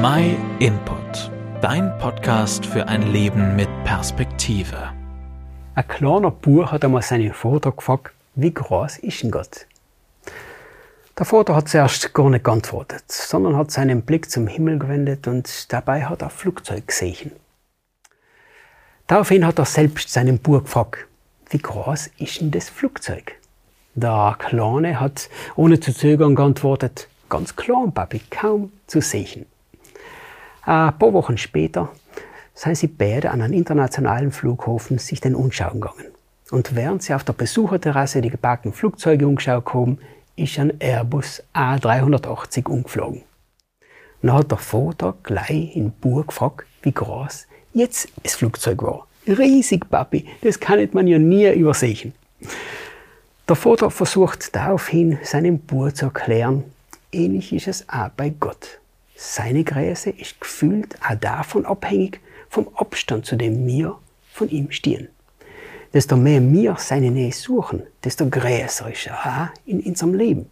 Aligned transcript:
My 0.00 0.36
Input, 0.60 1.32
dein 1.60 1.98
Podcast 1.98 2.64
für 2.64 2.86
ein 2.86 3.10
Leben 3.10 3.56
mit 3.56 3.68
Perspektive. 3.82 4.92
Ein 5.74 5.88
kleiner 5.88 6.30
Bub 6.30 6.70
hat 6.70 6.84
einmal 6.84 7.02
seinen 7.02 7.32
Vater 7.32 7.72
gefragt, 7.72 8.12
wie 8.36 8.54
groß 8.54 8.98
ist 8.98 9.24
denn 9.24 9.32
Gott? 9.32 9.66
Der 11.18 11.26
Vater 11.26 11.56
hat 11.56 11.68
zuerst 11.68 12.14
gar 12.14 12.30
nicht 12.30 12.44
geantwortet, 12.44 13.10
sondern 13.10 13.56
hat 13.56 13.72
seinen 13.72 14.02
Blick 14.02 14.30
zum 14.30 14.46
Himmel 14.46 14.78
gewendet 14.78 15.26
und 15.26 15.72
dabei 15.72 16.04
hat 16.04 16.22
er 16.22 16.30
Flugzeug 16.30 16.86
gesehen. 16.86 17.32
Daraufhin 19.08 19.44
hat 19.44 19.58
er 19.58 19.64
selbst 19.64 20.12
seinen 20.12 20.38
Bub 20.38 20.62
gefragt, 20.62 21.08
wie 21.50 21.58
groß 21.58 22.10
ist 22.18 22.40
denn 22.40 22.52
das 22.52 22.68
Flugzeug? 22.68 23.34
Der 23.96 24.36
Kleine 24.38 25.00
hat 25.00 25.28
ohne 25.56 25.80
zu 25.80 25.92
zögern 25.92 26.36
geantwortet, 26.36 27.08
ganz 27.28 27.56
klein, 27.56 27.92
Papi, 27.92 28.20
kaum 28.30 28.70
zu 28.86 29.00
sehen. 29.00 29.46
Ein 30.68 30.98
paar 30.98 31.14
Wochen 31.14 31.38
später 31.38 31.88
seien 32.52 32.74
sie 32.74 32.88
beide 32.88 33.30
an 33.30 33.40
einem 33.40 33.54
internationalen 33.54 34.30
Flughafen 34.30 34.98
sich 34.98 35.18
den 35.18 35.34
anschauen 35.34 35.80
gegangen. 35.80 36.08
Und 36.50 36.76
während 36.76 37.02
sie 37.02 37.14
auf 37.14 37.24
der 37.24 37.32
Besucherterrasse 37.32 38.20
die 38.20 38.28
geparkten 38.28 38.74
Flugzeuge 38.74 39.26
umgeschaut 39.26 39.72
haben, 39.72 39.96
ist 40.36 40.58
ein 40.58 40.78
Airbus 40.78 41.42
A380 41.54 42.68
umgeflogen. 42.68 43.22
Dann 44.20 44.34
hat 44.34 44.50
der 44.50 44.58
Vater 44.58 45.14
gleich 45.22 45.74
in 45.74 45.90
Bur 45.90 46.26
gefragt, 46.26 46.66
wie 46.82 46.92
groß 46.92 47.46
jetzt 47.72 48.08
das 48.22 48.34
Flugzeug 48.34 48.82
war. 48.82 49.06
Riesig, 49.26 49.88
Papi, 49.88 50.26
das 50.42 50.60
kann 50.60 50.86
man 50.92 51.06
ja 51.06 51.18
nie 51.18 51.50
übersehen. 51.50 52.12
Der 53.48 53.56
Vater 53.56 53.90
versucht 53.90 54.54
daraufhin 54.54 55.18
seinem 55.22 55.60
Bub 55.60 55.96
zu 55.96 56.04
erklären, 56.04 56.64
ähnlich 57.10 57.54
ist 57.54 57.68
es 57.68 57.88
auch 57.88 58.10
bei 58.10 58.28
Gott. 58.28 58.80
Seine 59.20 59.64
Größe 59.64 60.10
ist 60.10 60.40
gefühlt 60.40 60.94
auch 61.02 61.16
davon 61.16 61.66
abhängig 61.66 62.20
vom 62.48 62.68
Abstand, 62.76 63.26
zu 63.26 63.34
dem 63.34 63.66
wir 63.66 63.98
von 64.32 64.48
ihm 64.48 64.70
stehen. 64.70 65.08
Desto 65.92 66.16
mehr 66.16 66.40
wir 66.40 66.76
seine 66.78 67.10
Nähe 67.10 67.32
suchen, 67.32 67.82
desto 68.04 68.28
größer 68.28 68.92
ist 68.92 69.08
er 69.08 69.18
auch 69.18 69.60
in 69.66 69.80
unserem 69.80 70.14
Leben. 70.14 70.48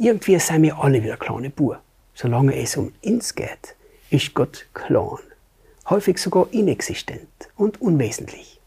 Irgendwie 0.00 0.36
sind 0.40 0.62
wir 0.62 0.78
alle 0.80 1.00
wieder 1.00 1.16
kleine 1.16 1.48
Bub. 1.48 1.78
Solange 2.12 2.60
es 2.60 2.76
um 2.76 2.92
uns 3.04 3.36
geht, 3.36 3.76
ist 4.10 4.34
Gott 4.34 4.66
klein. 4.74 5.18
Häufig 5.88 6.18
sogar 6.18 6.48
inexistent 6.50 7.28
und 7.54 7.80
unwesentlich. 7.80 8.60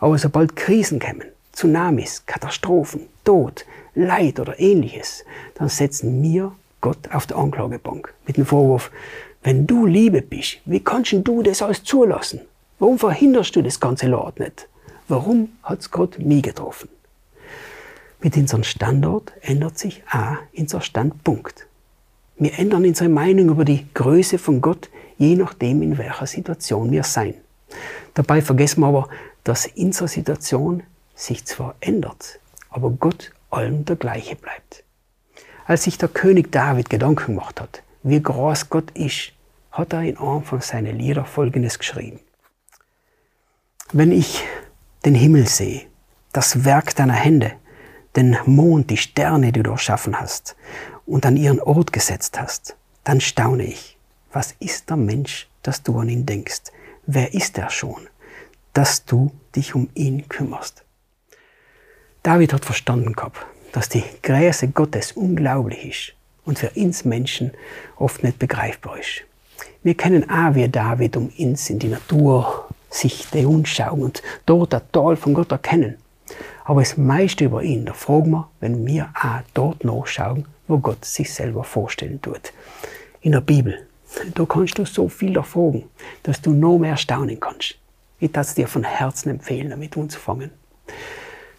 Aber 0.00 0.18
sobald 0.18 0.54
Krisen 0.54 1.00
kommen, 1.00 1.24
Tsunamis, 1.54 2.26
Katastrophen, 2.26 3.06
Tod, 3.24 3.64
Leid 3.94 4.38
oder 4.38 4.60
ähnliches, 4.60 5.24
dann 5.54 5.70
setzen 5.70 6.22
wir 6.22 6.54
Gott 6.80 7.10
auf 7.12 7.26
der 7.26 7.36
Anklagebank 7.36 8.12
mit 8.26 8.36
dem 8.36 8.46
Vorwurf, 8.46 8.90
wenn 9.42 9.66
du 9.66 9.86
Liebe 9.86 10.22
bist, 10.22 10.58
wie 10.64 10.80
kannst 10.80 11.12
du 11.12 11.42
das 11.42 11.62
alles 11.62 11.82
zulassen? 11.82 12.40
Warum 12.78 12.98
verhinderst 12.98 13.56
du 13.56 13.62
das 13.62 13.80
ganze 13.80 14.06
Land 14.06 14.40
nicht? 14.40 14.68
Warum 15.08 15.50
hat's 15.62 15.90
Gott 15.90 16.18
mich 16.18 16.42
getroffen? 16.42 16.88
Mit 18.22 18.36
unserem 18.36 18.64
Standort 18.64 19.32
ändert 19.40 19.78
sich 19.78 20.02
auch 20.10 20.36
unser 20.56 20.80
Standpunkt. 20.80 21.66
Wir 22.36 22.58
ändern 22.58 22.84
unsere 22.84 23.08
Meinung 23.08 23.48
über 23.48 23.64
die 23.64 23.86
Größe 23.94 24.38
von 24.38 24.60
Gott, 24.60 24.90
je 25.18 25.36
nachdem, 25.36 25.82
in 25.82 25.98
welcher 25.98 26.26
Situation 26.26 26.90
wir 26.90 27.04
sein. 27.04 27.34
Dabei 28.14 28.42
vergessen 28.42 28.80
wir 28.80 28.88
aber, 28.88 29.08
dass 29.44 29.68
unsere 29.76 30.08
Situation 30.08 30.82
sich 31.14 31.44
zwar 31.44 31.74
ändert, 31.80 32.40
aber 32.68 32.90
Gott 32.90 33.32
allem 33.50 33.84
der 33.84 33.96
gleiche 33.96 34.36
bleibt. 34.36 34.84
Als 35.70 35.84
sich 35.84 35.98
der 35.98 36.08
König 36.08 36.50
David 36.50 36.90
Gedanken 36.90 37.36
gemacht 37.36 37.60
hat, 37.60 37.84
wie 38.02 38.20
groß 38.20 38.70
Gott 38.70 38.90
ist, 38.90 39.30
hat 39.70 39.92
er 39.92 40.02
in 40.02 40.16
von 40.16 40.60
seinen 40.60 40.98
Lieder 40.98 41.24
Folgendes 41.24 41.78
geschrieben. 41.78 42.18
Wenn 43.92 44.10
ich 44.10 44.42
den 45.04 45.14
Himmel 45.14 45.46
sehe, 45.46 45.82
das 46.32 46.64
Werk 46.64 46.96
deiner 46.96 47.12
Hände, 47.12 47.52
den 48.16 48.36
Mond, 48.46 48.90
die 48.90 48.96
Sterne, 48.96 49.52
die 49.52 49.62
du 49.62 49.70
erschaffen 49.70 50.18
hast 50.18 50.56
und 51.06 51.24
an 51.24 51.36
ihren 51.36 51.60
Ort 51.60 51.92
gesetzt 51.92 52.40
hast, 52.40 52.74
dann 53.04 53.20
staune 53.20 53.62
ich. 53.62 53.96
Was 54.32 54.56
ist 54.58 54.90
der 54.90 54.96
Mensch, 54.96 55.48
dass 55.62 55.84
du 55.84 56.00
an 56.00 56.08
ihn 56.08 56.26
denkst? 56.26 56.72
Wer 57.06 57.32
ist 57.32 57.58
er 57.58 57.70
schon, 57.70 58.08
dass 58.72 59.04
du 59.04 59.30
dich 59.54 59.76
um 59.76 59.88
ihn 59.94 60.28
kümmerst? 60.28 60.82
David 62.24 62.54
hat 62.54 62.64
verstanden 62.64 63.12
gehabt, 63.12 63.46
dass 63.72 63.88
die 63.88 64.04
Größe 64.22 64.68
Gottes 64.68 65.12
unglaublich 65.12 65.84
ist 65.84 66.12
und 66.44 66.58
für 66.58 66.70
uns 66.70 67.04
Menschen 67.04 67.52
oft 67.96 68.22
nicht 68.22 68.38
begreifbar 68.38 68.98
ist. 68.98 69.22
Wir 69.82 69.94
kennen 69.94 70.28
auch 70.28 70.54
wie 70.54 70.68
David 70.68 71.16
um 71.16 71.30
uns 71.38 71.70
in 71.70 71.78
die 71.78 71.88
Natur 71.88 72.68
sich 72.90 73.26
umschauen 73.32 74.02
und 74.02 74.22
dort 74.46 74.72
das 74.72 74.82
Tal 74.92 75.16
von 75.16 75.34
Gott 75.34 75.52
erkennen. 75.52 75.96
Aber 76.64 76.80
das 76.80 76.96
meiste 76.96 77.44
über 77.44 77.62
ihn, 77.62 77.86
da 77.86 77.92
fragen 77.92 78.30
wir, 78.30 78.50
wenn 78.60 78.86
wir 78.86 79.10
auch 79.14 79.40
dort 79.54 79.84
nachschauen, 79.84 80.46
wo 80.68 80.78
Gott 80.78 81.04
sich 81.04 81.32
selber 81.32 81.64
vorstellen 81.64 82.20
tut. 82.20 82.52
In 83.22 83.32
der 83.32 83.40
Bibel, 83.40 83.86
da 84.34 84.44
kannst 84.44 84.78
du 84.78 84.84
so 84.84 85.08
viel 85.08 85.36
erfragen, 85.36 85.84
dass 86.22 86.40
du 86.40 86.52
noch 86.52 86.78
mehr 86.78 86.96
staunen 86.96 87.40
kannst. 87.40 87.76
Ich 88.18 88.32
darf 88.32 88.48
es 88.48 88.54
dir 88.54 88.68
von 88.68 88.84
Herzen 88.84 89.30
empfehlen, 89.30 89.70
damit 89.70 89.96
anzufangen. 89.96 90.50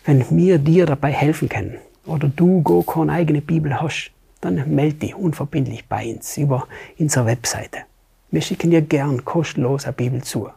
Wenn 0.06 0.26
wir 0.30 0.60
dir 0.60 0.86
dabei 0.86 1.12
helfen 1.12 1.50
können 1.50 1.80
oder 2.12 2.28
du 2.28 2.62
gar 2.62 2.84
keine 2.84 3.14
eigene 3.14 3.42
Bibel 3.42 3.82
hast, 3.82 4.12
dann 4.42 4.74
melde 4.76 4.96
dich 4.96 5.16
unverbindlich 5.16 5.88
bei 5.88 6.14
uns 6.14 6.38
über 6.38 6.68
unsere 7.00 7.26
Webseite. 7.26 7.80
Wir 8.32 8.42
schicken 8.42 8.72
dir 8.72 8.82
gern 8.82 9.26
kostenlos 9.26 9.86
eine 9.86 9.94
Bibel 9.94 10.24
zu. 10.24 10.50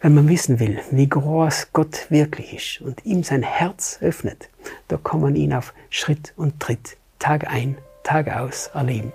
Wenn 0.00 0.14
man 0.14 0.28
wissen 0.28 0.60
will, 0.60 0.78
wie 0.92 1.08
groß 1.08 1.68
Gott 1.72 2.10
wirklich 2.10 2.54
ist 2.54 2.80
und 2.80 3.04
ihm 3.04 3.24
sein 3.24 3.42
Herz 3.42 3.98
öffnet, 4.00 4.48
da 4.86 4.96
kann 4.96 5.20
man 5.20 5.34
ihn 5.34 5.52
auf 5.52 5.74
Schritt 5.90 6.32
und 6.36 6.60
Tritt, 6.60 6.96
Tag 7.18 7.48
ein, 7.52 7.76
Tag 8.04 8.28
aus 8.34 8.68
erleben. 8.74 9.12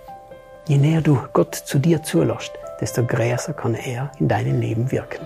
Je 0.67 0.77
näher 0.77 1.01
du 1.01 1.19
Gott 1.33 1.55
zu 1.55 1.79
dir 1.79 2.03
zulässt, 2.03 2.51
desto 2.81 3.05
größer 3.05 3.53
kann 3.53 3.75
er 3.75 4.11
in 4.19 4.27
deinem 4.27 4.59
Leben 4.59 4.91
wirken. 4.91 5.25